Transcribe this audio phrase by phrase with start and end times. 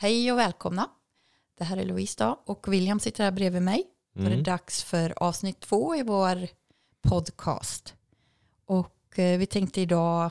[0.00, 0.88] Hej och välkomna.
[1.58, 3.84] Det här är Louise då och William sitter här bredvid mig.
[4.14, 4.42] Då är det Mm.
[4.44, 6.48] dags för avsnitt två i vår
[7.02, 7.94] podcast.
[8.66, 10.30] Och eh, vi tänkte idag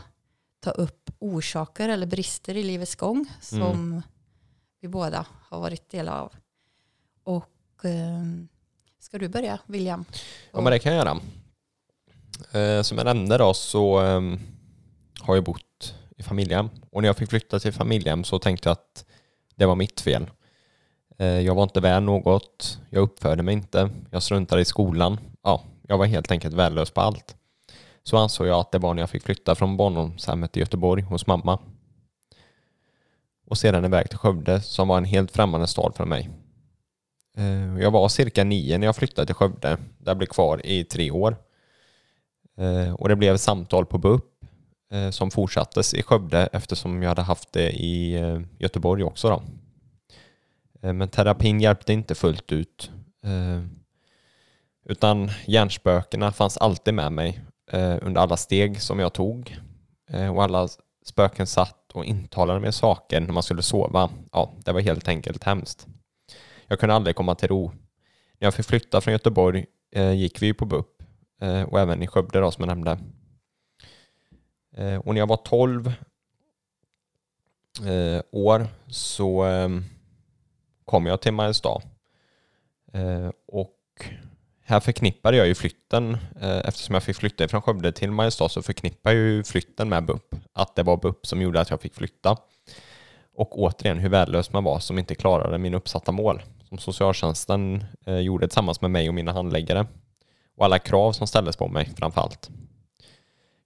[0.60, 4.02] ta upp orsaker eller brister i livets gång som Mm.
[4.82, 6.34] vi båda har varit del av.
[7.24, 8.24] Och eh,
[9.00, 10.06] ska du börja William?
[10.52, 11.20] Ja, men det kan jag göra.
[12.78, 14.00] Eh, som jag nämnde då så
[15.20, 16.70] har jag bott i familjehem.
[16.92, 19.06] Och när jag fick flytta till familjehem så tänkte jag att
[19.60, 20.30] det var mitt fel.
[21.18, 22.80] Eh, jag var inte värd något.
[22.90, 23.90] Jag uppförde mig inte.
[24.12, 25.20] Jag struntade i skolan.
[25.44, 27.36] Ja, jag var helt enkelt värdelös på allt.
[28.04, 31.28] Så ansåg jag att det var när jag fick flytta från barndomshemmet i Göteborg hos
[31.28, 31.60] mamma.
[33.48, 36.30] Och sedan iväg till Skövde som var en helt främmande stad för mig.
[37.38, 39.70] Eh, jag var cirka nio när jag flyttade till Skövde.
[39.98, 41.38] Där jag blev kvar i tre år.
[42.58, 44.29] Eh, och det blev samtal på BUP
[44.92, 49.30] Eh, som fortsattes i Skövde eftersom jag hade haft det i eh, Göteborg också.
[49.30, 49.44] Då.
[50.82, 52.92] Eh, men terapin hjälpte inte fullt ut.
[54.86, 57.42] Utan hjärnspökena fanns alltid med mig
[58.02, 59.58] under alla steg som jag tog.
[60.34, 60.68] Och alla
[61.06, 64.10] spöken satt och intalade mig saker när man skulle sova.
[64.32, 65.88] Ja, det var helt enkelt hemskt.
[66.68, 67.72] Jag kunde aldrig komma till ro.
[68.40, 69.66] När jag fick flytta från Göteborg
[70.16, 71.04] gick vi på BUP
[71.68, 73.00] och även i Skövde då, som jag nämnde.
[74.80, 75.94] Eh, och när jag var 12
[77.88, 79.70] eh, år så eh,
[80.86, 81.82] kom jag till Mariestad.
[82.94, 83.76] Eh, och
[84.66, 88.62] här förknippade jag ju flytten, eh, eftersom jag fick flytta från Skövde till Mariestad så
[88.62, 90.36] förknippade jag ju flytten med BUP.
[90.54, 92.38] Att det var BUP som gjorde att jag fick flytta.
[93.34, 98.20] Och återigen hur värdelös man var som inte klarade min uppsatta mål som socialtjänsten eh,
[98.20, 99.88] gjorde tillsammans med mig och mina handläggare
[100.58, 102.50] och alla krav som ställdes på mig framför allt.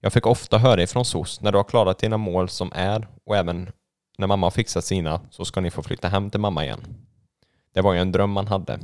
[0.04, 3.36] Jag fick ofta höra ifrån SOS när du har klarat dina mål som är och
[3.36, 3.72] även
[4.18, 6.80] när mamma har fixat sina så ska ni få flytta hem till mamma igen.
[7.74, 8.78] Det var ju en dröm man hade.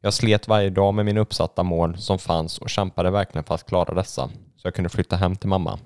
[0.00, 3.66] Jag slet varje dag med mina uppsatta mål som fanns och kämpade verkligen för att
[3.66, 5.78] klara dessa så jag kunde flytta hem till mamma.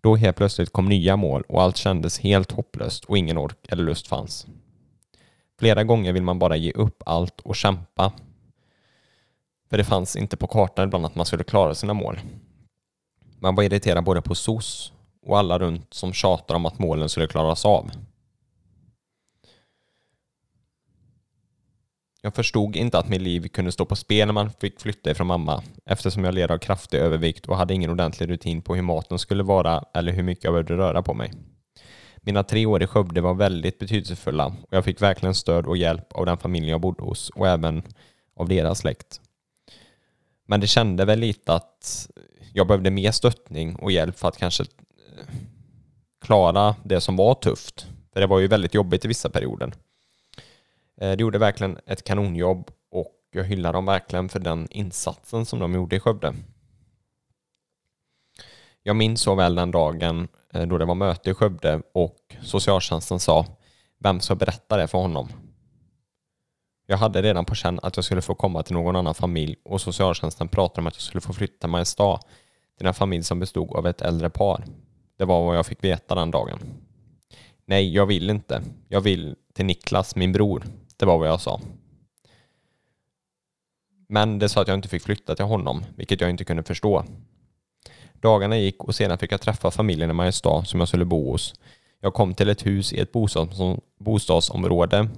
[0.00, 3.82] Då helt plötsligt kom nya mål och allt kändes helt hopplöst och ingen ork eller
[3.82, 4.46] lust fanns.
[5.58, 8.12] Flera gånger vill man bara ge upp allt och kämpa.
[9.70, 12.18] För det fanns inte på kartan ibland att man skulle klara sina mål.
[13.44, 17.26] Man var irriterad både på SOS och alla runt som tjatar om att målen skulle
[17.26, 17.90] klaras av.
[22.22, 25.26] Jag förstod inte att mitt liv kunde stå på spel när man fick flytta ifrån
[25.26, 29.18] mamma eftersom jag led av kraftig övervikt och hade ingen ordentlig rutin på hur maten
[29.18, 31.32] skulle vara eller hur mycket jag behövde röra på mig.
[32.16, 36.12] Mina tre år i Skövde var väldigt betydelsefulla och jag fick verkligen stöd och hjälp
[36.12, 37.82] av den familj jag bodde hos och även
[38.36, 39.20] av deras släkt.
[40.46, 42.08] Men det kände väl lite att
[42.52, 45.26] jag behövde mer stöttning och hjälp för att kanske eh,
[46.20, 47.86] klara det som var tufft.
[48.12, 49.72] För det var ju väldigt jobbigt i vissa perioder.
[51.00, 55.58] Eh, det gjorde verkligen ett kanonjobb och jag hyllar dem verkligen för den insatsen som
[55.58, 56.34] de gjorde i Skövde.
[58.82, 63.20] Jag minns så väl den dagen eh, då det var möte i Skövde och socialtjänsten
[63.20, 63.46] sa
[63.98, 65.28] vem ska berätta det för honom?
[66.86, 69.80] Jag hade redan på känn att jag skulle få komma till någon annan familj och
[69.80, 72.20] socialtjänsten pratade om att jag skulle få flytta till Mariestad
[72.78, 74.64] till en familj som bestod av ett äldre par.
[75.18, 76.58] Det var vad jag fick veta den dagen.
[77.66, 78.62] Nej, jag vill inte.
[78.88, 80.64] Jag vill till Niklas, min bror.
[80.96, 81.60] Det var vad jag sa.
[84.08, 87.04] Men det sa att jag inte fick flytta till honom, vilket jag inte kunde förstå.
[88.12, 91.54] Dagarna gick och sedan fick jag träffa familjen i Mariestad som jag skulle bo hos.
[92.00, 95.08] Jag kom till ett hus i ett bostads- bostadsområde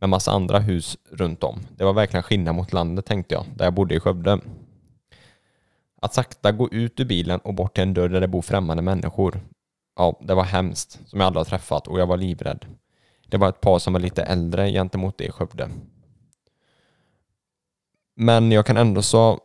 [0.00, 1.60] med massa andra hus runt om.
[1.76, 4.40] Det var verkligen skillnad mot landet tänkte jag, där jag bodde i Skövde.
[6.02, 8.82] Att sakta gå ut ur bilen och bort till en dörr där det bor främmande
[8.82, 9.40] människor.
[9.96, 12.66] Ja, det var hemskt, som jag aldrig har träffat och jag var livrädd.
[13.28, 15.70] Det var ett par som var lite äldre gentemot det i Skövde.
[18.16, 19.40] Men jag kan ändå så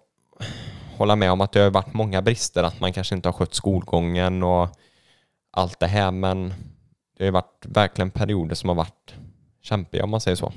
[0.97, 3.53] hålla med om att det har varit många brister, att man kanske inte har skött
[3.53, 4.69] skolgången och
[5.51, 6.49] allt det här, men
[7.17, 9.15] det har ju varit verkligen perioder som har varit
[9.61, 10.53] kämpiga om man säger så.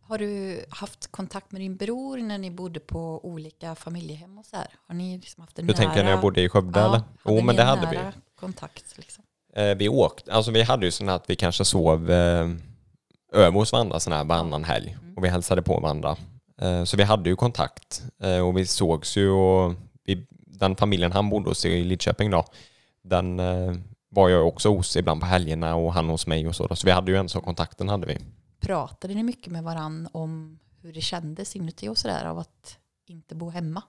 [0.00, 4.56] Har du haft kontakt med din bror när ni bodde på olika familjehem och så
[4.56, 4.66] här?
[4.86, 5.82] Har ni liksom haft en Du nära...
[5.84, 7.02] tänker när jag bodde i Skövde ja, eller?
[7.24, 7.98] Jo men det hade vi.
[8.40, 9.24] kontakt liksom?
[9.54, 12.48] Eh, vi åkte, alltså vi hade ju här att vi kanske sov eh,
[13.32, 15.16] över hos varandra sån här varannan helg Mm.
[15.16, 16.16] och vi hälsade på varandra.
[16.60, 19.74] Eh, så vi hade ju kontakt eh, och vi sågs ju och
[20.04, 22.44] vi, den familjen han bodde hos i Lidköping då,
[23.02, 23.74] den eh,
[24.18, 26.66] var jag också hos ibland på helgerna och han hos mig och så.
[26.66, 26.76] Då.
[26.76, 28.18] Så vi hade ju en så kontakten hade vi.
[28.60, 33.34] Pratade ni mycket med varann om hur det kändes inuti och sådär av att inte
[33.34, 33.82] bo hemma?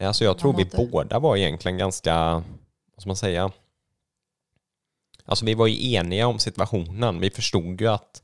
[0.00, 2.14] Alltså jag tror vi båda var egentligen ganska,
[2.94, 3.50] vad ska man säga,
[5.24, 7.20] alltså vi var ju eniga om situationen.
[7.20, 8.22] Vi förstod ju att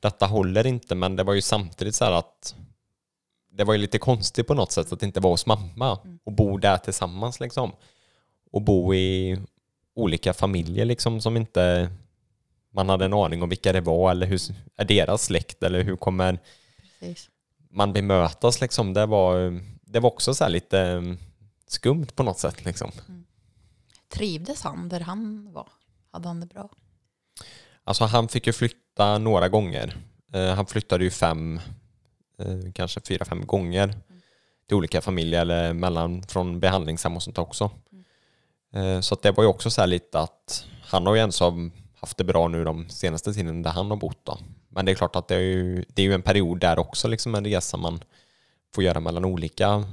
[0.00, 2.54] detta håller inte, men det var ju samtidigt så här att
[3.52, 6.58] det var ju lite konstigt på något sätt att inte vara hos mamma och bo
[6.58, 7.72] där tillsammans liksom.
[8.52, 9.38] Och bo i
[9.94, 11.90] olika familjer liksom som inte
[12.70, 14.40] man hade en aning om vilka det var eller hur
[14.76, 16.38] är deras släkt eller hur kommer
[17.00, 17.30] Precis.
[17.70, 18.94] man bemötas liksom.
[18.94, 21.02] Det var, det var också så här lite
[21.66, 22.90] skumt på något sätt liksom.
[24.08, 25.68] Trivdes han där han var?
[26.10, 26.70] Hade han det bra?
[27.84, 29.96] Alltså han fick ju flytta några gånger.
[30.32, 31.60] Eh, han flyttade ju fem,
[32.38, 33.94] eh, kanske fyra, fem gånger
[34.66, 37.70] till olika familjer eller mellan från behandlingshem och sånt också.
[38.72, 41.70] Eh, så det var ju också så här lite att han har ju ens av
[42.00, 44.38] haft det bra nu de senaste tiden där han har bott då.
[44.68, 47.08] Men det är klart att det är ju, det är ju en period där också,
[47.08, 48.00] liksom en resa man
[48.74, 49.84] får göra mellan olika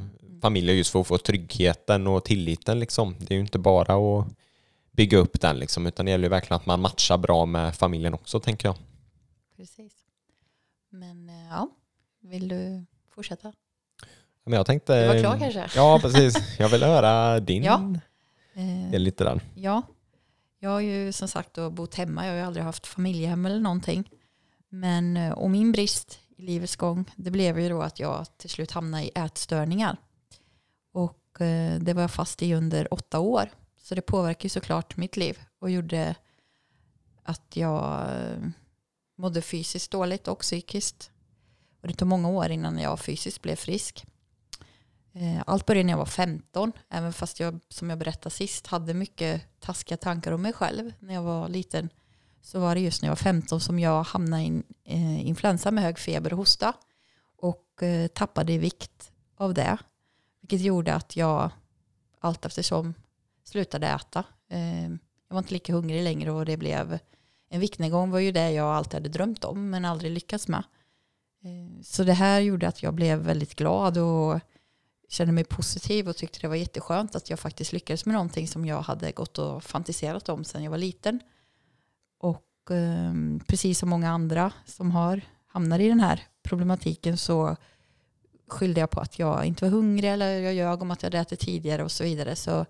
[0.42, 3.16] familjer just för att få tryggheten och tilliten liksom.
[3.20, 4.28] Det är ju inte bara att
[4.92, 8.14] bygga upp den liksom, utan det gäller ju verkligen att man matchar bra med familjen
[8.14, 8.76] också tänker jag.
[9.58, 9.94] Precis.
[10.90, 11.70] Men eh, ja,
[12.22, 13.54] vill du fortsätta?
[14.44, 15.02] Men jag tänkte...
[15.02, 15.70] Du var klar kanske?
[15.76, 16.60] Ja, precis.
[16.60, 17.94] Jag vill höra din Ja.
[18.58, 19.42] Eh, del lite där.
[19.56, 19.82] Ja,
[20.60, 22.26] jag har ju som sagt då bott hemma.
[22.26, 24.10] Jag har ju aldrig haft familjehem eller någonting.
[24.70, 28.50] Men, eh, och min brist i livets gång, det blev ju då att jag till
[28.50, 29.98] slut hamnade i ätstörningar.
[30.92, 33.50] Och eh, det var jag fast i under åtta år.
[33.82, 36.16] Så det påverkade ju såklart mitt liv och gjorde
[37.24, 38.50] att jag eh,
[39.18, 41.12] mådde fysiskt dåligt och psykiskt.
[41.82, 44.06] Och det tog många år innan jag fysiskt blev frisk.
[45.20, 48.94] Eh, allt började när jag var 15, även fast jag, som jag berättade sist, hade
[48.94, 51.90] mycket taskiga tankar om mig själv när jag var liten.
[52.42, 55.84] Så var det just när jag var 15 som jag hamnade i eh, influensa med
[55.84, 56.74] hög feber och hosta.
[57.38, 59.78] Och eh, tappade i vikt av det.
[60.42, 61.52] Vilket gjorde att jag
[62.20, 62.94] allt eftersom
[63.44, 64.24] slutade äta.
[64.50, 64.90] Eh,
[65.30, 67.00] jag var inte lika hungrig längre och det blev
[67.50, 70.64] en viktnedgång var ju det jag alltid hade drömt om men aldrig lyckats med.
[71.44, 74.40] Eh, så det här gjorde att jag blev väldigt glad och
[75.08, 78.66] kände mig positiv och tyckte det var jätteskönt att jag faktiskt lyckades med någonting som
[78.66, 81.20] jag hade gått och fantiserat om sedan jag var liten.
[82.20, 83.14] Och eh,
[83.48, 87.56] precis som många andra som har hamnat i den här problematiken så
[88.48, 91.20] skyllde jag på att jag inte var hungrig eller jag ljög om att jag hade
[91.20, 92.36] ätit tidigare och så vidare.
[92.36, 92.66] Så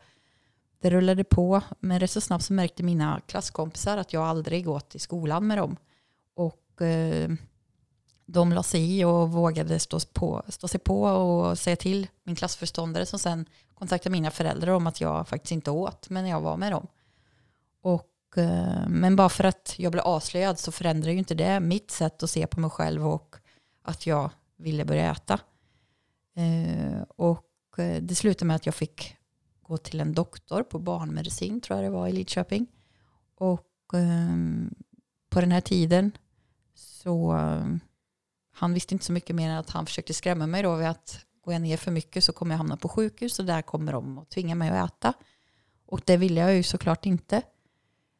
[0.81, 4.95] det rullade på, men rätt så snabbt så märkte mina klasskompisar att jag aldrig gått
[4.95, 5.78] i skolan med dem.
[6.36, 7.30] Och eh,
[8.27, 12.35] de la sig i och vågade stå, på, stå sig på och säga till min
[12.35, 16.57] klassförståndare som sen kontaktade mina föräldrar om att jag faktiskt inte åt men jag var
[16.57, 16.88] med dem.
[17.81, 21.91] Och, eh, men bara för att jag blev avslöjad så förändrar ju inte det mitt
[21.91, 23.35] sätt att se på mig själv och
[23.81, 25.39] att jag ville börja äta.
[26.35, 29.15] Eh, och eh, det slutade med att jag fick
[29.62, 32.68] gå till en doktor på barnmedicin tror jag det var i Lidköping.
[33.35, 34.75] Och ehm,
[35.29, 36.12] på den här tiden
[36.75, 37.33] så
[38.59, 41.19] han visste inte så mycket mer än att han försökte skrämma mig då vid att
[41.44, 44.18] går jag ner för mycket så kommer jag hamna på sjukhus och där kommer de
[44.18, 45.13] att tvinga mig att äta.
[45.86, 47.42] Och det ville jag ju såklart inte.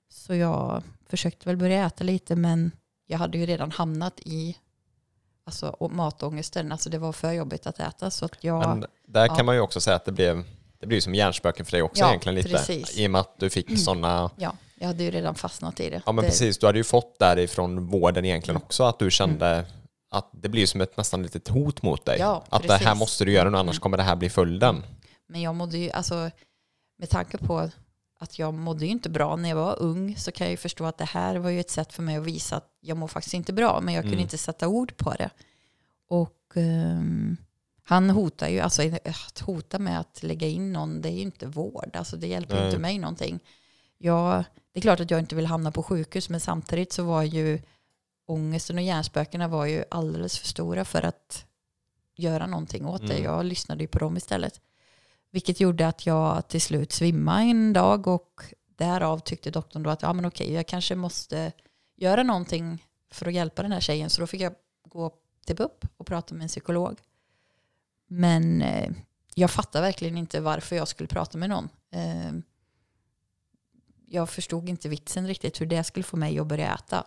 [0.10, 2.72] Så jag försökte väl börja äta lite men
[3.06, 4.57] jag hade ju redan hamnat i
[5.44, 6.72] alltså, matångesten.
[6.72, 8.12] Alltså det var för jobbigt att äta.
[8.12, 9.35] Så att jag, Men där ja.
[9.35, 10.44] kan man ju också säga att det blev,
[10.80, 12.50] det blev som hjärnspöken för dig också Ja, egentligen lite.
[12.50, 12.94] precis.
[12.94, 13.04] Mm.
[13.04, 16.02] I och med att du fick sådana, ja, jag hade ju redan fastnat i det.
[16.06, 19.66] ja men det, precis, du hade ju fått därifrån vården egentligen också att du kände
[20.09, 22.19] att det blir som ett nästan litet hot mot dig.
[22.19, 22.99] Ja, att det här precis.
[22.99, 24.83] måste du göra nu annars kommer det här bli följden.
[25.28, 26.30] Men jag mådde ju, alltså
[26.97, 27.69] med tanke på
[28.19, 30.85] att jag mådde ju inte bra när jag var ung så kan jag ju förstå
[30.85, 33.33] att det här var ju ett sätt för mig att visa att jag mår faktiskt
[33.33, 34.23] inte bra men jag kunde Mm.
[34.23, 35.30] inte sätta ord på det.
[36.09, 37.37] Och ehm,
[37.83, 41.47] han hotar ju, alltså att hota med att lägga in någon det är ju inte
[41.47, 42.66] vård, alltså det hjälper Nej.
[42.66, 43.40] inte mig någonting.
[43.97, 47.23] Jag, det är klart att jag inte vill hamna på sjukhus men samtidigt så var
[47.23, 47.61] ju
[48.28, 51.46] ångesten och hjärnspökena var ju alldeles för stora för att
[52.16, 53.14] göra någonting åt det.
[53.14, 53.24] Mm.
[53.24, 54.62] Jag lyssnade ju på dem istället.
[55.31, 58.44] Vilket gjorde att jag till slut svimmade en dag och
[58.76, 61.52] därav tyckte doktorn då att ja, men okej, jag kanske måste
[61.96, 64.10] göra någonting för att hjälpa den här tjejen.
[64.10, 64.54] Så då fick jag
[64.84, 65.14] gå
[65.46, 67.00] till BUP och prata med en psykolog.
[68.07, 68.92] Men eh,
[69.36, 71.69] jag fattar verkligen inte varför jag skulle prata med någon.
[71.92, 72.31] Eh,
[74.06, 77.06] jag förstod inte vitsen riktigt hur det skulle få mig att börja äta.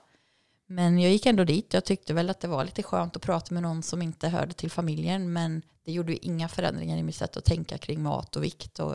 [0.71, 1.75] Men jag gick ändå dit.
[1.75, 4.53] Jag tyckte väl att det var lite skönt att prata med någon som inte hörde
[4.53, 5.33] till familjen.
[5.33, 8.79] Men det gjorde ju inga förändringar i mitt sätt att tänka kring mat och vikt
[8.79, 8.95] och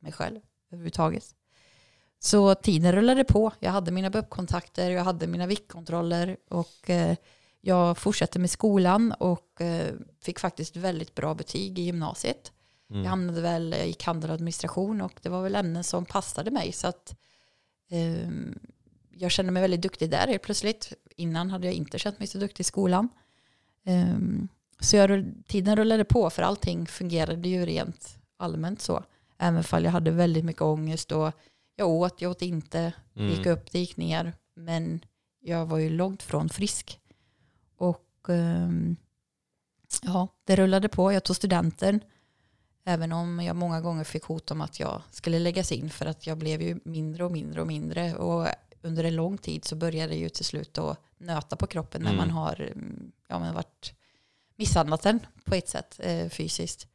[0.00, 1.24] mig själv överhuvudtaget.
[2.18, 3.52] Så tiden rullade på.
[3.60, 7.16] Jag hade mina BUP-kontakter, jag hade mina viktkontroller och eh,
[7.60, 12.52] jag fortsatte med skolan och eh, fick faktiskt väldigt bra betyg i gymnasiet.
[12.90, 13.02] Mm.
[13.02, 16.50] Jag hamnade väl, jag gick handel och administration och det var väl ämnen som passade
[16.50, 16.72] mig.
[16.72, 17.14] Så att
[17.92, 18.58] Ehm,
[19.10, 20.92] jag kände mig väldigt duktig där helt plötsligt.
[21.16, 23.08] Innan hade jag inte känt mig så duktig i skolan.
[23.84, 24.48] Ehm,
[24.80, 29.04] så jag, tiden rullade på för allting fungerade ju rent allmänt så.
[29.38, 31.32] Även fall jag hade väldigt mycket ångest och
[31.76, 33.52] jag åt, jag åt inte, det gick Mm.
[33.52, 34.32] upp, det gick ner.
[34.54, 35.04] Men
[35.40, 37.00] jag var ju långt från frisk.
[37.76, 38.96] Och ehm,
[40.02, 41.12] ja, det rullade på.
[41.12, 42.00] Jag tog studenten.
[42.84, 46.26] Även om jag många gånger fick hot om att jag skulle läggas in för att
[46.26, 48.14] jag blev ju mindre och mindre och mindre.
[48.14, 48.46] Och
[48.82, 52.12] under en lång tid så började det ju till slut att nöta på kroppen när
[52.12, 52.18] Mm.
[52.18, 53.94] man har mm, ja, men varit
[54.56, 56.86] misshandlat den på ett sätt eh, fysiskt.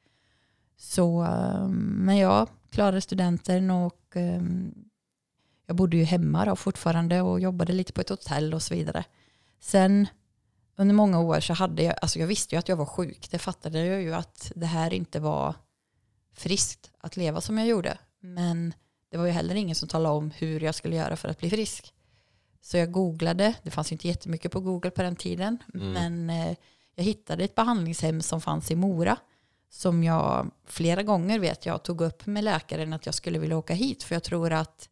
[0.77, 4.41] Så, eh, men jag klarade studenten och eh,
[5.65, 9.03] jag bodde ju hemma då fortfarande och jobbade lite på ett hotell och så vidare.
[9.59, 10.07] Sen
[10.75, 13.27] under många år så hade jag, alltså jag visste ju att jag var sjuk.
[13.31, 15.55] Det fattade jag ju att det här inte var
[16.33, 17.97] friskt att leva som jag gjorde.
[18.19, 18.73] Men
[19.11, 21.49] det var ju heller ingen som talade om hur jag skulle göra för att bli
[21.49, 21.93] frisk.
[22.61, 25.91] Så jag googlade, det fanns ju inte jättemycket på Google på den tiden, Mm.
[25.91, 26.57] men eh,
[26.95, 29.17] jag hittade ett behandlingshem som fanns i Mora
[29.69, 33.73] som jag flera gånger vet jag tog upp med läkaren att jag skulle vilja åka
[33.73, 34.89] hit för jag tror att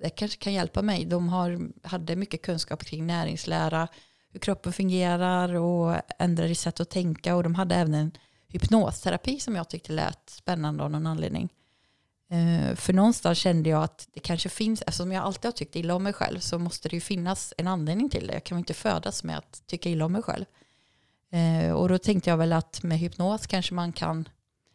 [0.00, 1.04] det kanske kan hjälpa mig.
[1.04, 3.88] De har, hade mycket kunskap kring näringslära,
[4.32, 8.10] hur kroppen fungerar och ändrade sätt att tänka och de hade även en
[8.48, 11.48] hypnosterapi som jag tyckte lät spännande av någon anledning.
[12.28, 15.94] Eh, för någonstans kände jag att det kanske finns, eftersom jag alltid har tyckt illa
[15.94, 18.32] om mig själv så måste det ju finnas en anledning till det.
[18.32, 20.44] Jag kan ju inte födas med att tycka illa om mig själv.
[21.30, 24.28] Eh, och då tänkte jag väl att med hypnos kanske man kan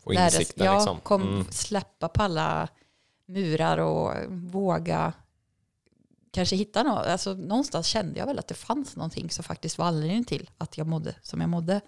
[0.04, 1.00] Få lära- insikten ja, liksom.
[1.00, 1.46] kom, Mm.
[1.52, 2.68] släppa på alla
[3.28, 5.14] murar och våga
[6.32, 7.06] kanske hitta något.
[7.06, 10.78] Alltså, någonstans kände jag väl att det fanns någonting som faktiskt var anledningen till att
[10.78, 11.82] jag mådde som jag mådde.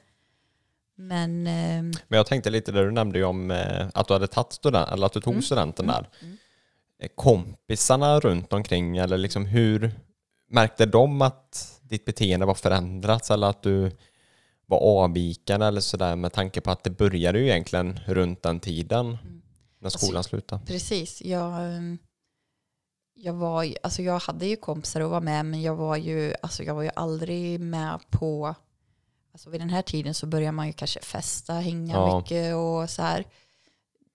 [0.95, 4.27] Men ehm, Men jag tänkte lite där du nämnde ju om eh, att du hade
[4.27, 5.43] tagit student, eller att du tog Mm.
[5.43, 6.09] studenten där.
[6.21, 6.38] mm.
[7.00, 9.91] Eh, Kompisarna runt omkring eller liksom hur
[10.50, 13.91] märkte de att ditt beteende var förändrat eller att du
[14.65, 19.17] var avvikande eller sådär med tanke på att det började ju egentligen runt den tiden
[19.79, 20.65] när Alltså, skolan slutade.
[20.65, 21.21] Precis.
[21.21, 21.97] Jag, ehm,
[23.13, 26.63] jag, var, alltså jag hade ju kompisar att vara med men jag var ju, alltså
[26.63, 28.55] jag var ju aldrig med på...
[29.33, 32.17] Alltså vid den här tiden så börjar man ju kanske festa, hänga Ja.
[32.19, 33.25] mycket och så här.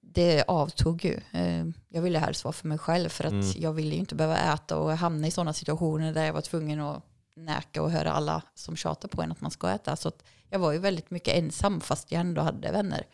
[0.01, 1.21] Det avtog ju.
[1.33, 3.53] Ehm, Jag ville helst vara för mig själv för att Mm.
[3.57, 6.81] jag ville ju inte behöva äta och hamna i sådana situationer där jag var tvungen
[6.81, 7.03] att
[7.37, 9.97] näka och höra alla som tjatar på en att man ska äta.
[9.97, 10.13] Så
[10.51, 13.07] jag var ju väldigt mycket ensam fast jag ändå hade vänner.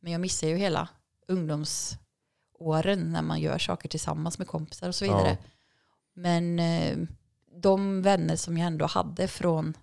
[0.00, 0.88] Men jag missade ju hela
[1.28, 5.28] ungdomsåren när man gör saker tillsammans med kompisar och så vidare.
[5.40, 5.48] Ja.
[6.14, 6.96] Men eh,
[7.62, 9.74] de vänner som jag ändå hade från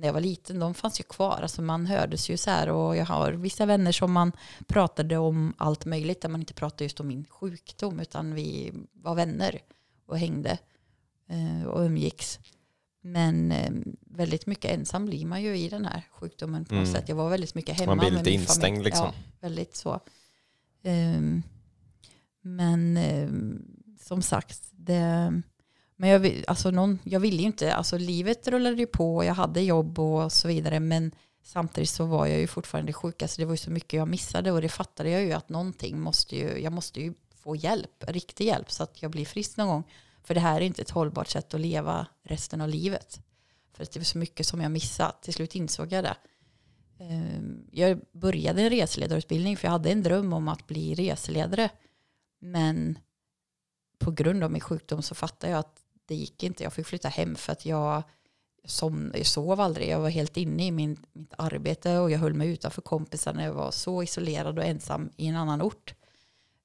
[0.00, 1.38] när jag var liten, de fanns ju kvar.
[1.42, 4.32] Alltså man hördes ju så här och jag har vissa vänner som man
[4.66, 9.14] pratade om allt möjligt där man inte pratade just om min sjukdom utan vi var
[9.14, 9.58] vänner
[10.06, 10.58] och hängde
[11.28, 12.38] eh, och umgicks.
[13.00, 16.94] Men eh, väldigt mycket ensam blir man ju i den här sjukdomen på något Mm.
[17.00, 17.08] sätt.
[17.08, 18.84] Jag var väldigt mycket hemma Man blir lite instängd familj.
[18.84, 19.06] liksom.
[19.06, 20.00] Ja, väldigt så.
[20.82, 21.42] Ehm,
[22.40, 23.62] men ehm,
[24.00, 25.42] som sagt, det,
[26.00, 29.34] men jag, alltså någon, jag ville ju inte, alltså livet rullade ju på och jag
[29.34, 30.80] hade jobb och så vidare.
[30.80, 31.12] Men
[31.42, 33.22] samtidigt så var jag ju fortfarande sjuk.
[33.22, 36.00] Alltså det var ju så mycket jag missade och det fattade jag ju att någonting
[36.00, 39.68] måste ju, jag måste ju få hjälp, riktig hjälp så att jag blir frisk någon
[39.68, 39.84] gång.
[40.24, 43.20] För det här är inte ett hållbart sätt att leva resten av livet.
[43.72, 45.22] För att det var så mycket som jag missat.
[45.22, 46.16] Till slut insåg jag det.
[46.98, 51.70] Ehm, jag började en reseledarutbildning för jag hade en dröm om att bli reseledare.
[52.40, 52.98] Men
[53.98, 56.62] på grund av min sjukdom så fattade jag att det gick inte.
[56.62, 58.02] Jag fick flytta hem för att jag,
[58.64, 59.88] som, jag sov aldrig.
[59.88, 63.44] Jag var helt inne i min, mitt arbete och jag höll mig utanför kompisarna.
[63.44, 65.94] Jag var så isolerad och ensam i en annan ort.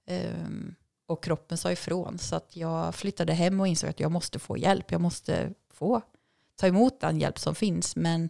[0.10, 2.18] Um, och kroppen sa ifrån.
[2.18, 4.92] Så att jag flyttade hem och insåg att jag måste få hjälp.
[4.92, 6.02] Jag måste få
[6.56, 7.96] ta emot den hjälp som finns.
[7.96, 8.30] Men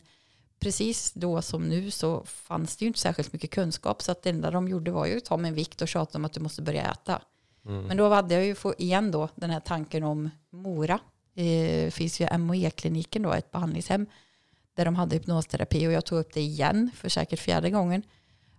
[0.60, 4.01] precis då som nu så fanns det ju inte särskilt mycket kunskap.
[4.01, 6.17] Så att det enda de gjorde var ju att ta min en vikt och tjata
[6.17, 7.22] om att du måste börja äta.
[7.65, 7.84] Mm.
[7.84, 11.00] Men då hade jag ju få, igen då den här tanken om Mora.
[11.36, 14.08] Eh, det finns ju MOE-kliniken då, ett behandlingshem
[14.75, 18.03] där de hade hypnosterapi och jag tog upp det igen för säkert fjärde gången.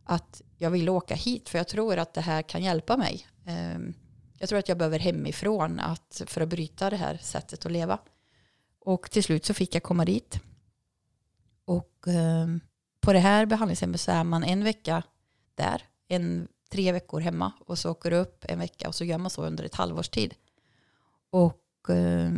[0.04, 3.26] Att jag vill åka hit för jag tror att det här kan hjälpa mig.
[3.46, 3.94] Ehm,
[4.38, 7.98] jag tror att jag behöver hemifrån att, för att bryta det här sättet att leva.
[8.80, 10.40] Och till slut så fick jag komma dit.
[11.64, 12.60] Och ehm,
[13.00, 15.02] på det här behandlingshemmet så är man en vecka
[15.54, 19.18] där, en, tre veckor hemma och så åker du upp en vecka och så gör
[19.18, 20.34] man så under ett halvårs tid.
[21.30, 22.30] Och eh,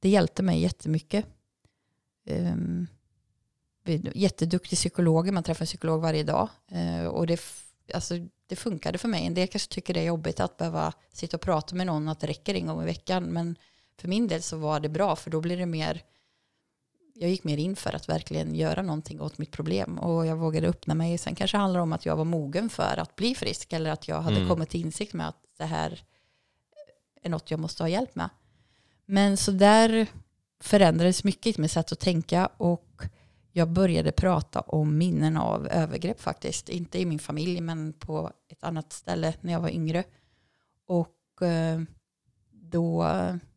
[0.00, 1.26] det hjälpte mig jättemycket.
[2.26, 2.56] Eh,
[4.14, 6.48] jätteduktig psykolog, man träffar en psykolog varje dag.
[6.70, 7.40] Eh, och det,
[7.94, 8.14] alltså,
[8.46, 9.26] det funkade för mig.
[9.26, 12.20] En del kanske tycker det är jobbigt att behöva sitta och prata med någon att
[12.20, 13.24] det räcker en gång i veckan.
[13.24, 13.56] Men
[13.96, 16.02] för min del så var det bra för då blir det mer
[17.20, 20.68] jag gick mer in för att verkligen göra någonting åt mitt problem och jag vågade
[20.68, 21.18] öppna mig.
[21.18, 24.08] Sen kanske det handlar om att jag var mogen för att bli frisk eller att
[24.08, 24.48] jag hade mm.
[24.48, 26.02] kommit till insikt med att det här
[27.22, 28.30] är något jag måste ha hjälp med.
[29.06, 30.06] Men så där
[30.60, 33.02] förändrades mycket med sätt att tänka och
[33.52, 36.68] jag började prata om minnen av övergrepp faktiskt.
[36.68, 40.04] Inte i min familj men på ett annat ställe när jag var yngre.
[40.86, 41.80] Och eh,
[42.50, 43.06] då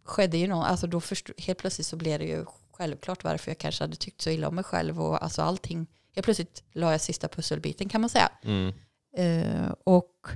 [0.04, 2.46] skedde ju något, alltså då förstod, helt plötsligt så blev det ju
[2.82, 5.88] självklart varför jag kanske hade tyckt så illa om mig själv och alltså allting.
[6.16, 8.30] Helt plötsligt la jag sista pusselbiten kan man säga.
[8.44, 8.74] Mm.
[9.20, 10.28] Uh, och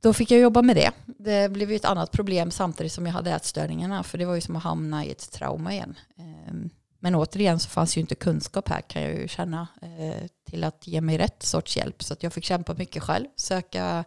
[0.00, 0.92] då fick jag jobba med det.
[1.06, 4.02] Det blev ju ett annat problem samtidigt som jag hade ätstörningarna.
[4.02, 5.98] För det var ju som att hamna i ett trauma igen.
[6.18, 6.66] Uh,
[7.00, 10.86] men återigen så fanns ju inte kunskap här kan jag ju känna uh, till att
[10.86, 12.02] ge mig rätt sorts hjälp.
[12.02, 14.04] Så att jag fick kämpa mycket själv, söka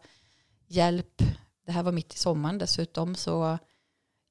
[0.68, 1.24] hjälp.
[1.66, 3.58] Det här var mitt i sommaren dessutom så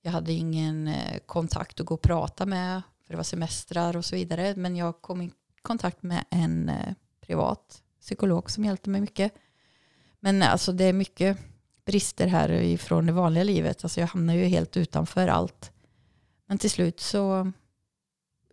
[0.03, 4.05] jag hade ingen eh, kontakt att gå och prata med, för det var semestrar och
[4.05, 4.55] så vidare.
[4.57, 5.31] Men jag kom i
[5.63, 9.35] kontakt med en eh, privat psykolog som hjälpte mig mycket.
[10.21, 11.39] Men alltså det är mycket
[11.85, 13.85] brister här ifrån det vanliga livet.
[13.85, 15.73] Alltså jag hamnar ju helt utanför allt.
[16.47, 17.53] Men till slut så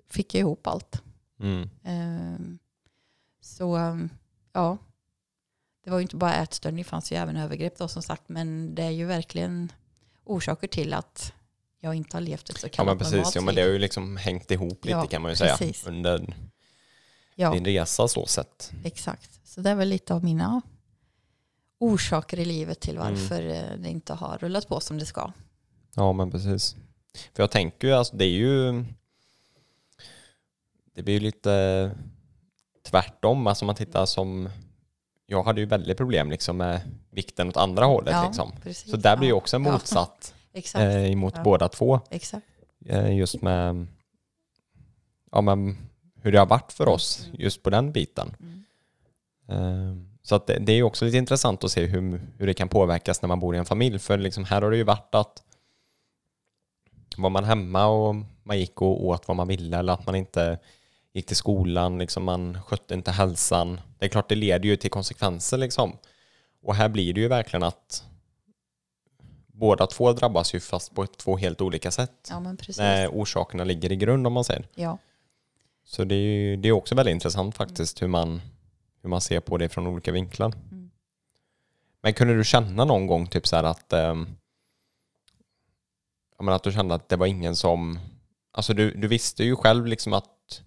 [0.09, 1.03] fick jag ihop allt.
[1.39, 1.69] Mm.
[1.83, 2.59] Ehm,
[3.41, 3.99] så
[4.53, 4.77] ja,
[5.83, 8.29] det var ju inte bara ätstörning, det fanns ju även övergrepp då som sagt.
[8.29, 9.71] Men det är ju verkligen
[10.23, 11.33] orsaker till att
[11.79, 13.79] jag inte har levt ett så kallat Ja men precis, ja, men det har ju
[13.79, 15.81] liksom hängt ihop lite ja, kan man ju precis.
[15.81, 16.35] säga under
[17.35, 17.51] ja.
[17.51, 18.71] din resa så sett.
[18.83, 20.61] Exakt, så det är väl lite av mina
[21.79, 23.13] orsaker i livet till mm.
[23.13, 23.81] varför mm.
[23.81, 25.31] det inte har rullat på som det ska.
[25.95, 26.75] Ja men precis.
[27.33, 28.85] För jag tänker ju, alltså det är ju
[30.93, 31.91] det blir ju lite
[32.83, 34.49] tvärtom, alltså man tittar som
[35.25, 38.13] jag hade ju väldigt problem liksom med vikten åt andra hållet.
[38.13, 38.51] Ja, liksom.
[38.73, 40.83] Så där blir ju också en motsatt Exakt.
[40.83, 41.43] Eh, emot ja.
[41.43, 41.99] båda två.
[42.09, 42.45] Exakt.
[42.85, 43.87] Eh, just med
[45.31, 45.77] ja, men
[46.21, 47.35] hur det har varit för oss mm.
[47.39, 48.35] just på den biten.
[48.39, 48.63] Mm.
[49.49, 52.69] Eh, så att det, det, är också lite intressant att se hur, hur det kan
[52.69, 53.99] påverkas när man bor i en familj.
[53.99, 55.43] För liksom här har det ju varit att
[57.17, 60.59] var man hemma och man gick och åt vad man ville eller att man inte
[61.13, 63.81] gick till skolan, liksom man skötte inte hälsan.
[63.99, 65.97] Det är klart det leder ju till konsekvenser liksom.
[66.63, 68.03] Och här blir det ju verkligen att
[69.57, 72.27] båda två drabbas ju fast på två helt olika sätt.
[72.29, 72.77] Ja, men precis.
[72.77, 74.67] När orsakerna ligger i grund om man säger.
[74.75, 74.97] Ja.
[75.85, 78.41] Så det är, ju, det är också väldigt intressant faktiskt hur man,
[79.01, 80.53] hur man ser på det från olika vinklar.
[80.71, 80.91] Mm.
[82.01, 84.15] Men kunde du känna någon gång typ så här att, eh,
[86.37, 87.99] att du kände att det var ingen som,
[88.51, 90.61] alltså du, du visste ju själv liksom att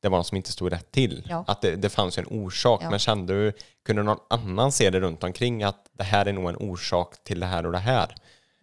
[0.00, 1.26] det var någon som inte stod rätt till.
[1.28, 1.44] Ja.
[1.46, 2.80] Att det, det fanns en orsak.
[2.82, 2.90] Ja.
[2.90, 3.52] Men kände du,
[3.84, 7.40] kunde någon annan se det runt omkring att det här är nog en orsak till
[7.40, 8.14] det här och det här?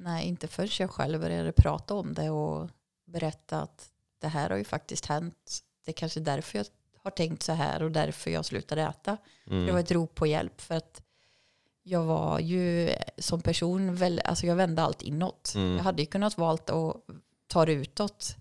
[0.04, 2.70] Nej, inte förrän jag själv började prata om det och
[3.06, 3.89] berätta att
[4.22, 5.60] det här har ju faktiskt hänt.
[5.86, 6.66] Det är kanske därför jag
[7.04, 9.18] har tänkt så här och därför jag slutade äta.
[9.48, 9.66] Mm.
[9.66, 11.04] Det var ett rop på hjälp för att
[11.84, 15.54] jag var ju som person, väl, alltså jag vände allt inåt.
[15.56, 15.78] Mm.
[15.78, 16.96] Jag hade ju kunnat valt att
[17.48, 18.36] ta det utåt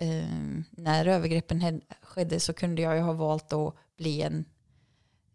[0.00, 0.24] eh,
[0.70, 4.44] när övergreppen skedde så kunde jag ju ha valt att bli en,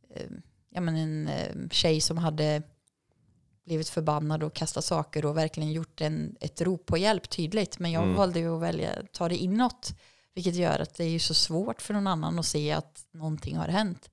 [0.09, 0.31] eh,
[0.69, 2.63] ja, men en eh, tjej som hade
[3.65, 7.79] blivit förbannad och kastat saker och verkligen gjort en, ett rop på hjälp tydligt.
[7.79, 8.15] Men jag mm.
[8.15, 9.93] valde ju att välja ta det inåt.
[10.35, 13.67] Vilket gör att det är så svårt för någon annan att se att någonting har
[13.67, 14.09] hänt.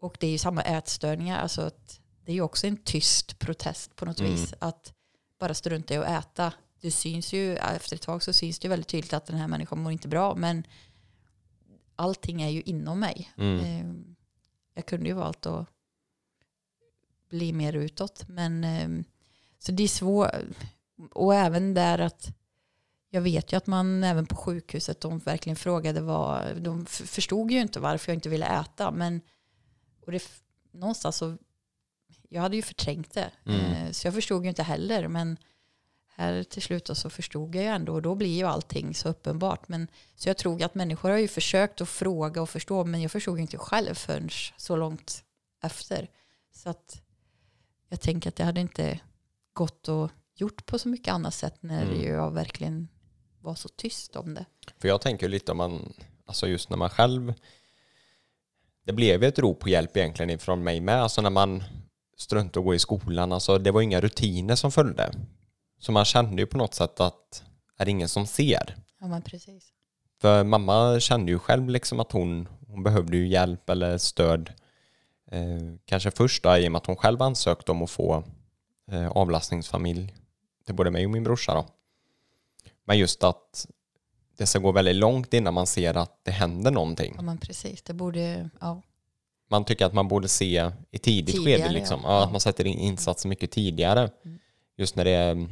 [0.00, 1.38] Och det är ju samma ätstörningar.
[1.42, 4.32] Alltså att det är ju också en tyst protest på något mm.
[4.32, 4.54] vis.
[4.58, 4.92] Att
[5.38, 8.88] bara strunta i att äta det syns ju, efter ett tag så syns det väldigt
[8.88, 10.34] tydligt att den här människan mår inte bra.
[10.34, 10.66] Men
[11.96, 13.32] allting är ju inom mig.
[13.36, 13.64] Mm.
[13.64, 14.16] Ehm,
[14.74, 15.68] jag kunde ju valt att
[17.28, 18.28] bli mer utåt.
[18.28, 19.04] Men ehm,
[19.58, 20.30] så det är svårt.
[21.12, 22.34] Och även där att
[23.10, 27.60] jag vet ju att man även på sjukhuset de verkligen frågade vad, de förstod ju
[27.60, 28.90] inte varför jag inte ville äta.
[28.90, 29.20] Men
[30.06, 30.22] och det,
[30.72, 31.36] någonstans så,
[32.28, 33.30] jag hade ju förträngt det.
[33.46, 33.60] Mm.
[33.60, 35.08] Ehm, så jag förstod ju inte heller.
[35.08, 35.36] Men
[36.18, 39.68] här till slut så förstod jag ju ändå och då blir ju allting så uppenbart.
[39.68, 43.10] Men, så jag tror att människor har ju försökt att fråga och förstå men jag
[43.10, 45.24] förstod inte själv förrän så långt
[45.62, 46.08] efter.
[46.52, 47.02] Så att
[47.88, 49.00] jag tänker att det hade inte
[49.52, 52.04] gått och gjort på så mycket annat sätt när mm.
[52.04, 52.88] jag verkligen
[53.40, 54.44] var så tyst om det.
[54.78, 55.92] För jag tänker lite om man,
[56.26, 57.34] alltså just när man själv,
[58.84, 61.64] det blev ett rop på hjälp egentligen från mig med, alltså när man
[62.16, 65.12] struntade att gå i skolan, alltså det var inga rutiner som följde.
[65.78, 67.42] Så man kände ju på något sätt att
[67.76, 68.76] är det ingen som ser?
[69.00, 69.72] Ja men precis.
[70.20, 74.52] För mamma kände ju själv liksom att hon, hon behövde ju hjälp eller stöd
[75.30, 78.24] Eh, kanske först då, i och med att hon själv ansökte om att få
[78.90, 80.14] eh, avlastningsfamilj
[80.66, 81.54] till både mig och min brorsa.
[81.54, 81.66] Då.
[82.84, 83.66] Men just att
[84.36, 87.12] det ska gå väldigt långt innan man ser att det händer någonting.
[87.16, 87.82] Ja, men precis.
[87.82, 88.82] Det borde, ja.
[89.50, 92.00] Man tycker att man borde se i tidigt Tidigare, skede, liksom.
[92.02, 92.10] ja.
[92.10, 92.24] ja.
[92.24, 94.10] Att man sätter in insatser mycket tidigare.
[94.24, 94.38] Mm.
[94.76, 95.50] Just när det är mm,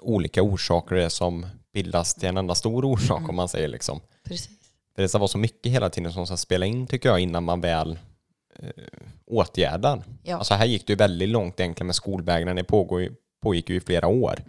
[0.00, 3.30] olika orsaker som bildas till en enda stor orsak Mm.
[3.30, 4.00] om man säger liksom.
[4.24, 4.59] precis.
[5.00, 7.60] Det ska vara så mycket hela tiden som ska spela in tycker jag innan man
[7.60, 7.98] väl
[8.58, 8.68] eh,
[9.26, 10.02] åtgärdar.
[10.22, 12.56] Ja, Alltså här gick det ju väldigt långt egentligen med skolvägran.
[12.56, 13.08] Det pågår,
[13.42, 14.44] pågick ju i flera år.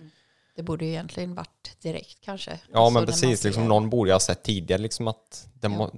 [0.56, 2.60] det borde ju egentligen varit direkt kanske.
[2.72, 5.70] Ja Alltså, men precis, liksom, någon borde ju ha sett tidigare liksom att det Ja.
[5.78, 5.92] må,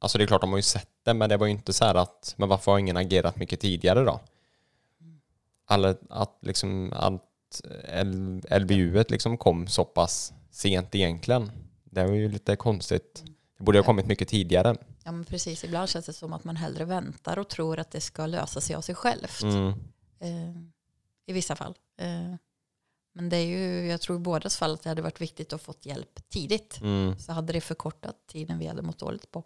[0.00, 1.84] Alltså det är klart de har ju sett det men det var ju inte så
[1.84, 4.20] här att men varför har ingen agerat mycket tidigare då?
[5.66, 7.24] Alla, att liksom att
[7.88, 11.50] L- LVU liksom kom så pass sent egentligen.
[11.84, 13.24] Det var ju lite konstigt.
[13.58, 14.76] Det borde ha kommit mycket tidigare.
[15.04, 15.64] Ja, men precis.
[15.64, 18.76] Ibland känns det som att man hellre väntar och tror att det ska lösa sig
[18.76, 19.42] av sig självt.
[19.42, 19.68] Mm.
[20.18, 20.62] Eh,
[21.26, 21.74] I vissa fall.
[22.00, 22.34] Eh,
[23.12, 25.62] men det är ju, jag tror i bådas fall att det hade varit viktigt att
[25.62, 26.80] fått hjälp tidigt.
[26.80, 27.18] Mm.
[27.18, 29.44] Så hade det förkortat tiden vi hade mått dåligt på.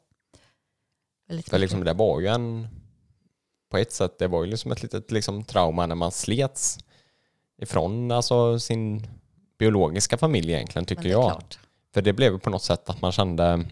[1.29, 2.69] Väldigt liksom det var ju en
[3.71, 6.79] på ett sätt, det var ju liksom ett litet liksom trauma när man slets
[7.59, 9.07] ifrån alltså sin
[9.59, 11.31] biologiska familj egentligen tycker jag.
[11.31, 11.59] klart.
[11.95, 13.65] För det blev på något sätt att man kände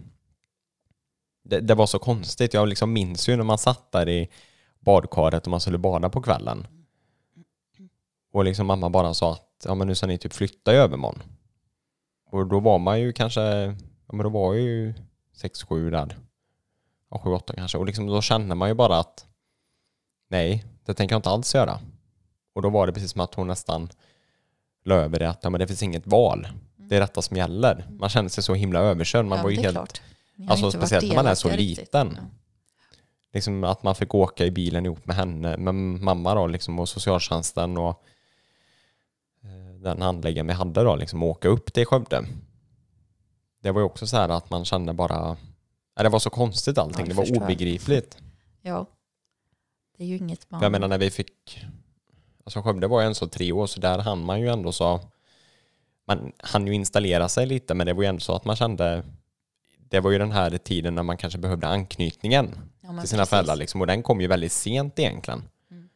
[1.50, 2.54] det, det var så konstigt.
[2.54, 4.30] Jag liksom minns ju när man satt där i
[4.80, 6.66] badkaret och man skulle bada på kvällen.
[8.32, 11.22] Och liksom mamma bara sa att ja, men nu ska ni typ flytta i övermorgon.
[12.30, 13.40] Och då var man ju kanske,
[14.06, 14.94] ja men då var jag ju
[15.42, 16.16] 6-7 där.
[17.10, 17.78] Ja, 7-8 kanske.
[17.78, 19.26] Och liksom då kände man ju bara att
[20.28, 21.80] nej, det tänker jag inte alls göra.
[22.54, 23.88] Och då var det precis som att hon nästan
[24.84, 26.48] la över det att ja, men det finns inget val.
[26.76, 27.86] Det är detta som gäller.
[27.98, 29.24] Man kände sig så himla överkörd.
[29.24, 30.00] Man ja, var ju helt, klart.
[30.48, 31.78] Alltså speciellt när man är så riktigt.
[31.78, 32.14] liten.
[32.16, 32.22] Ja.
[33.32, 36.88] liksom att man fick åka i bilen ihop med henne, med mamma då liksom och
[36.88, 38.04] socialtjänsten och
[39.44, 42.24] eh, den handläggaren vi hade då liksom åka upp till Skövde.
[43.62, 45.36] Det var ju också så här att man kände bara,
[45.94, 47.42] det var så konstigt allting, Ja, det det var jag.
[47.42, 48.18] obegripligt.
[48.62, 48.86] ja.
[49.96, 50.62] Det är ju inget man...
[50.62, 51.66] Jag menar när vi fick,
[52.44, 55.00] alltså Skövde var ju en så tre år så där hann man ju ändå så,
[56.06, 59.04] man hann ju installera sig lite men det var ju ändå så att man kände,
[59.90, 63.30] det var ju den här tiden när man kanske behövde anknytningen ja, till sina precis.
[63.30, 65.42] föräldrar liksom, och den kom ju väldigt sent egentligen.
[65.70, 65.88] Mm.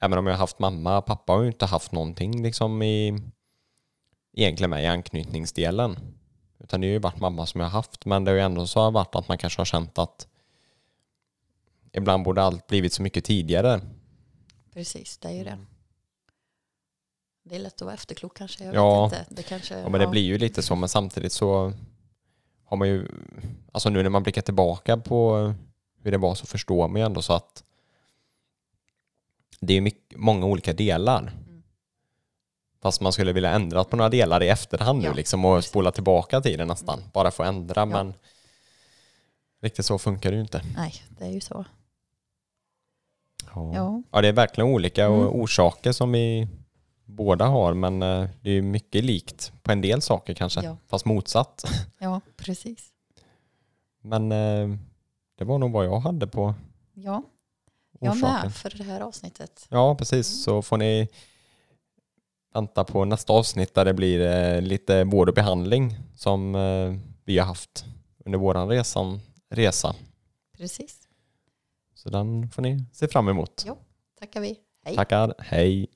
[0.00, 3.22] Även om jag har haft mamma, pappa har ju inte haft någonting liksom i
[4.32, 5.98] egentligen med i anknytningsdelen.
[6.58, 8.66] Utan det har ju varit mamma som jag har haft, men det har ju ändå
[8.66, 10.26] så varit att man kanske har känt att
[11.92, 13.80] ibland borde allt blivit så mycket tidigare.
[14.72, 15.58] Precis, det är ju det.
[17.42, 18.64] Det är lätt att vara efterklok kanske.
[18.64, 19.08] Jag Ja.
[19.08, 19.34] vet inte.
[19.34, 21.72] Det kanske, Ja, men det blir ju lite så, men samtidigt så
[22.70, 23.08] har man ju,
[23.72, 25.36] alltså nu när man blickar tillbaka på
[26.02, 27.64] hur det var så förstår man ju ändå så att
[29.60, 31.20] det är mycket, många olika delar.
[31.20, 31.62] Mm.
[32.82, 35.92] Fast man skulle vilja ändra på några delar i efterhand Ja, nu liksom och spola
[35.92, 36.98] tillbaka tiden nästan.
[36.98, 37.10] Mm.
[37.12, 38.14] Bara få ändra, men
[39.62, 40.62] riktigt så funkar det ju inte.
[40.76, 41.64] Nej, det är ju så.
[43.54, 45.18] Ja, Ja, ja det är verkligen olika Mm.
[45.28, 46.48] orsaker som vi
[47.10, 50.76] båda har, men eh, det är mycket likt på en del saker kanske, Ja.
[50.86, 51.64] fast motsatt.
[51.98, 52.88] ja precis.
[54.02, 54.76] Men eh,
[55.38, 56.54] det var nog vad jag hade på
[56.94, 57.22] Ja,
[58.00, 58.40] jag orsaken.
[58.42, 59.66] med för det här avsnittet.
[59.70, 60.42] Ja, precis.
[60.44, 61.08] Så får ni
[62.54, 66.52] vänta på nästa avsnitt där det blir eh, lite vård och behandling som
[67.24, 67.84] vi har haft
[68.24, 69.20] under resan,
[69.50, 69.94] resa.
[70.58, 70.96] Precis.
[71.94, 73.64] Så den får ni se fram emot.
[73.66, 73.76] Ja.
[74.20, 74.58] Tackar vi.
[74.84, 74.96] Hej.
[74.96, 75.34] Tackar.
[75.38, 75.86] Hej.